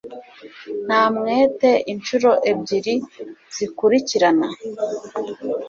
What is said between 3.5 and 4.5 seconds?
zikurikirana